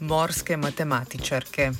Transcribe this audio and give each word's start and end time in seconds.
morske 0.00 0.56
matematičarke. 0.56 1.70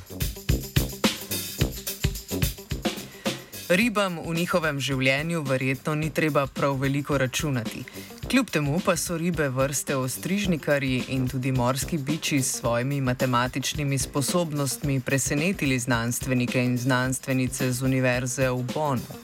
Ribam 3.69 4.19
v 4.27 4.35
njihovem 4.35 4.81
življenju 4.81 5.43
verjetno 5.43 5.95
ni 5.95 6.11
treba 6.11 6.47
prav 6.47 6.77
veliko 6.81 7.19
računati. 7.19 7.85
Kljub 8.31 8.51
temu 8.51 8.81
pa 8.85 8.97
so 8.97 9.17
ribe 9.19 9.49
vrste 9.49 9.97
ostrižnikarji 9.97 11.05
in 11.09 11.29
tudi 11.29 11.53
morski 11.53 11.99
biči 11.99 12.43
s 12.43 12.59
svojimi 12.59 13.01
matematičnimi 13.01 13.99
sposobnostmi 13.99 15.01
presenetili 15.01 15.79
znanstvenike 15.79 16.65
in 16.65 16.79
znanstvenice 16.79 17.73
z 17.73 17.83
Univerze 17.83 18.51
v 18.51 18.63
Bonnu. 18.75 19.19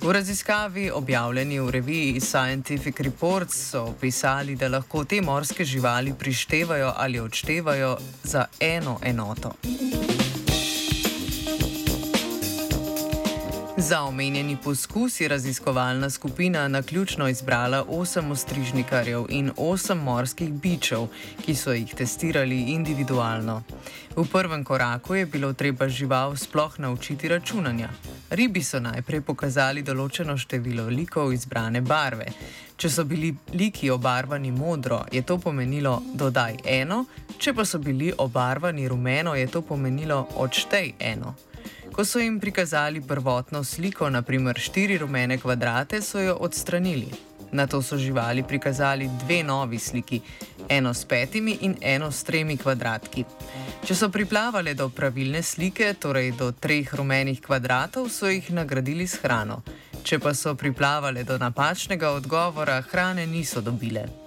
V 0.00 0.12
raziskavi, 0.12 0.90
objavljeni 0.90 1.60
v 1.60 1.70
reviji 1.70 2.20
Scientific 2.20 3.00
Reports, 3.00 3.70
so 3.70 3.82
opisali, 3.82 4.56
da 4.56 4.68
lahko 4.68 5.04
te 5.04 5.20
morske 5.20 5.64
živali 5.64 6.14
prištevajo 6.18 6.92
ali 6.96 7.20
odštevajo 7.20 7.96
za 8.24 8.44
eno 8.60 8.98
enoto. 9.02 9.52
Za 13.82 14.02
omenjeni 14.02 14.56
poskus 14.64 15.20
je 15.20 15.28
raziskovalna 15.28 16.10
skupina 16.10 16.68
na 16.68 16.82
ključno 16.82 17.28
izbrala 17.28 17.84
osem 17.88 18.30
ostrižnikarjev 18.30 19.24
in 19.28 19.50
osem 19.56 19.98
morskih 19.98 20.52
bičev, 20.52 21.06
ki 21.44 21.54
so 21.54 21.72
jih 21.72 21.94
testirali 21.94 22.60
individualno. 22.60 23.62
V 24.16 24.26
prvem 24.32 24.64
koraku 24.64 25.14
je 25.14 25.26
bilo 25.26 25.52
treba 25.52 25.88
žival 25.88 26.36
sploh 26.36 26.78
naučiti 26.78 27.28
računanja. 27.28 27.88
Ribi 28.30 28.62
so 28.62 28.80
najprej 28.80 29.20
pokazali 29.20 29.82
določeno 29.82 30.38
število 30.38 30.86
likov 30.86 31.32
izbrane 31.32 31.80
barve. 31.80 32.26
Če 32.76 32.90
so 32.90 33.04
bili 33.04 33.34
liki 33.52 33.90
obarvani 33.90 34.50
modro, 34.50 35.04
je 35.12 35.22
to 35.22 35.38
pomenilo 35.38 36.02
dodaj 36.14 36.56
eno, 36.64 37.04
če 37.38 37.52
pa 37.52 37.64
so 37.64 37.78
bili 37.78 38.12
obarvani 38.18 38.88
rumeno, 38.88 39.34
je 39.34 39.46
to 39.46 39.62
pomenilo 39.62 40.28
odštej 40.36 40.94
eno. 40.98 41.34
Ko 41.92 42.04
so 42.04 42.18
jim 42.18 42.40
prikazali 42.40 43.00
prvotno 43.00 43.64
sliko, 43.64 44.10
naprimer 44.10 44.58
štiri 44.58 44.98
rumene 44.98 45.38
kvadrate, 45.38 46.00
so 46.02 46.20
jo 46.20 46.36
odstranili. 46.40 47.08
Na 47.52 47.66
to 47.66 47.82
so 47.82 47.98
živali 47.98 48.42
prikazali 48.42 49.10
dve 49.24 49.42
novi 49.42 49.78
sliki, 49.78 50.20
eno 50.68 50.94
s 50.94 51.04
petimi 51.04 51.58
in 51.60 51.76
eno 51.80 52.10
s 52.10 52.24
tremi 52.24 52.56
kvadratki. 52.56 53.24
Če 53.84 53.94
so 53.94 54.08
priplavale 54.08 54.74
do 54.74 54.88
pravilne 54.88 55.42
slike, 55.42 55.94
torej 56.00 56.32
do 56.38 56.52
treh 56.52 56.94
rumenih 56.94 57.42
kvadratov, 57.44 58.08
so 58.08 58.32
jih 58.32 58.50
nagradili 58.50 59.06
s 59.06 59.20
hrano. 59.20 59.60
Če 60.02 60.18
pa 60.18 60.32
so 60.34 60.54
priplavale 60.54 61.24
do 61.28 61.36
napačnega 61.38 62.10
odgovora, 62.10 62.80
hrane 62.88 63.26
niso 63.26 63.60
dobile. 63.60 64.21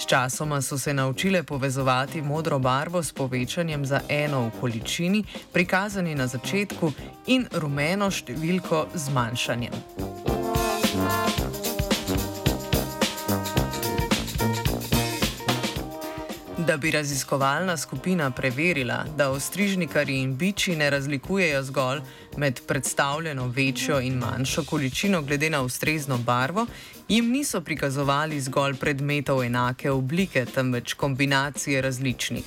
Sčasoma 0.00 0.62
so 0.62 0.78
se 0.78 0.94
naučile 0.94 1.42
povezovati 1.42 2.22
modro 2.22 2.58
barvo 2.58 3.02
s 3.02 3.12
povečanjem 3.12 3.86
za 3.86 4.00
eno 4.08 4.46
v 4.46 4.60
količini, 4.60 5.24
prikazani 5.52 6.14
na 6.14 6.26
začetku, 6.26 6.92
in 7.26 7.44
rumeno 7.52 8.08
številko 8.10 8.86
z 8.94 10.09
Da 16.70 16.76
bi 16.76 16.90
raziskovalna 16.90 17.76
skupina 17.76 18.30
preverila, 18.30 19.04
da 19.16 19.30
ostrižnikari 19.30 20.20
in 20.20 20.36
biči 20.36 20.76
ne 20.76 20.90
razlikujejo 20.90 21.62
zgolj 21.62 22.00
med 22.36 22.60
predstavljeno 22.66 23.46
večjo 23.46 24.00
in 24.00 24.14
manjšo 24.14 24.64
količino 24.64 25.22
glede 25.22 25.50
na 25.50 25.62
ustrezno 25.62 26.18
barvo, 26.18 26.66
jim 27.08 27.30
niso 27.30 27.60
prikazovali 27.60 28.40
zgolj 28.40 28.76
predmetov 28.76 29.42
enake 29.44 29.90
oblike, 29.90 30.44
temveč 30.54 30.92
kombinacije 30.92 31.82
različnih. 31.82 32.44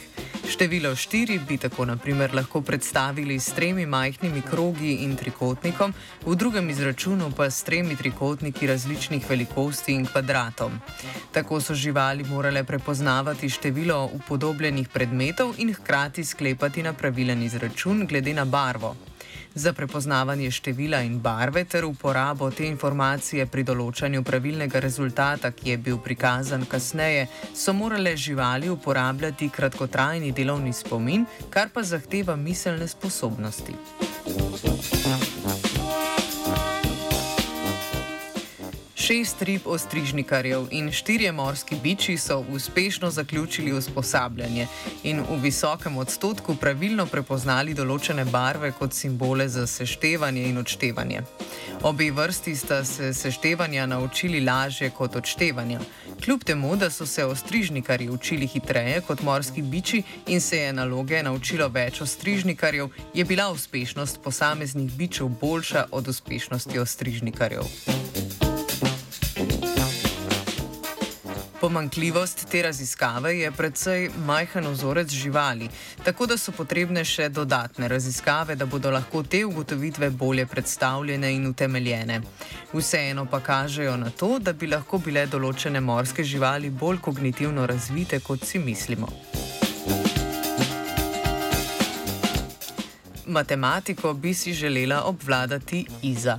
Število 0.54 0.96
štiri 0.96 1.40
bi 1.48 1.56
tako 1.58 1.86
naprimer 1.86 2.36
lahko 2.36 2.62
predstavili 2.62 3.40
s 3.40 3.54
tremi 3.58 3.86
majhnimi 3.86 4.42
krogi 4.42 4.92
in 5.02 5.16
trikotnikom, 5.18 5.94
v 6.26 6.36
drugem 6.36 6.70
izračunu 6.70 7.32
pa 7.38 7.50
s 7.50 7.64
tremi 7.64 7.96
trikotniki 7.96 8.68
različnih 8.68 9.26
velikosti 9.30 9.94
in 9.94 10.06
kvadratom. 10.06 10.78
Tako 11.32 11.62
so 11.62 11.74
živali 11.74 12.24
morale 12.24 12.64
prepoznavati 12.64 13.50
število 13.50 14.10
upodobljenih 14.14 14.90
predmetov 14.90 15.56
in 15.58 15.74
hkrati 15.74 16.24
sklepati 16.24 16.84
na 16.84 16.94
pravilen 16.94 17.44
izračun 17.44 18.06
glede 18.06 18.34
na 18.34 18.46
barvo. 18.46 18.96
Za 19.56 19.74
prepoznavanje 19.74 20.52
števila 20.52 21.02
in 21.02 21.20
barve 21.20 21.64
ter 21.66 21.86
uporabo 21.86 22.50
te 22.52 22.66
informacije 22.68 23.46
pri 23.46 23.64
določanju 23.64 24.24
pravilnega 24.26 24.80
rezultata, 24.82 25.52
ki 25.52 25.70
je 25.70 25.78
bil 25.78 26.00
prikazan 26.02 26.66
kasneje, 26.66 27.28
so 27.54 27.74
morale 27.74 28.16
živali 28.18 28.70
uporabljati 28.70 29.50
kratkotrajni 29.50 30.32
delovni 30.32 30.74
spomin, 30.74 31.26
kar 31.50 31.70
pa 31.74 31.84
zahteva 31.84 32.36
miselne 32.36 32.88
sposobnosti. 32.88 33.78
Šest 39.14 39.42
rib 39.42 39.62
ostrižnikarjev 39.66 40.68
in 40.72 40.92
štirje 40.92 41.32
morski 41.32 41.76
biči 41.84 42.18
so 42.18 42.46
uspešno 42.50 43.12
zaključili 43.12 43.74
usposabljanje 43.74 44.68
in 45.04 45.20
v 45.30 45.36
visokem 45.42 45.98
odstotku 45.98 46.56
pravilno 46.56 47.06
prepoznali 47.06 47.76
določene 47.78 48.26
barve 48.26 48.72
kot 48.80 48.94
simbole 48.94 49.46
za 49.50 49.68
seštevanje 49.68 50.48
in 50.50 50.58
odštevanje. 50.58 51.22
Obe 51.84 52.10
vrsti 52.12 52.56
sta 52.56 52.80
se 52.86 53.14
seštevanja 53.14 53.86
naučili 53.86 54.42
lažje 54.42 54.90
kot 54.90 55.16
odštevanja. 55.16 55.80
Kljub 56.26 56.44
temu, 56.44 56.76
da 56.76 56.90
so 56.90 57.06
se 57.06 57.26
ostrižnikarji 57.26 58.10
učili 58.10 58.48
hitreje 58.48 59.02
kot 59.02 59.22
morski 59.22 59.62
biči 59.62 60.02
in 60.28 60.42
se 60.42 60.58
je 60.58 60.74
naloge 60.74 61.22
naučilo 61.24 61.68
več 61.68 62.02
ostrižnikarjev, 62.02 62.90
je 63.14 63.26
bila 63.26 63.52
uspešnost 63.52 64.24
posameznih 64.24 64.92
bičev 64.92 65.30
boljša 65.42 65.86
od 65.92 66.08
uspešnosti 66.08 66.80
ostrižnikarjev. 66.80 67.70
Pomankljivost 71.64 72.48
te 72.52 72.62
raziskave 72.62 73.38
je 73.40 73.52
predvsej 73.52 74.10
majhen 74.26 74.66
ozorec 74.68 75.10
živali, 75.10 75.70
tako 76.04 76.26
da 76.26 76.36
so 76.38 76.52
potrebne 76.52 77.06
še 77.08 77.30
dodatne 77.30 77.88
raziskave, 77.88 78.58
da 78.60 78.66
bodo 78.66 78.92
lahko 78.92 79.22
te 79.24 79.46
ugotovitve 79.46 80.10
bolje 80.10 80.44
predstavljene 80.46 81.30
in 81.32 81.46
utemeljene. 81.48 82.18
Vseeno 82.74 83.24
pa 83.32 83.40
kažejo 83.40 83.96
na 83.98 84.10
to, 84.10 84.40
da 84.40 84.52
bi 84.54 84.68
lahko 84.68 85.00
bile 85.06 85.24
določene 85.28 85.80
morske 85.80 86.24
živali 86.24 86.70
bolj 86.70 87.00
kognitivno 87.00 87.64
razvite, 87.66 88.20
kot 88.20 88.44
si 88.44 88.60
mislimo. 88.60 89.08
Matematiko 93.26 94.14
bi 94.14 94.34
si 94.34 94.54
želela 94.54 95.06
obvladati 95.08 95.86
Iza. 96.12 96.38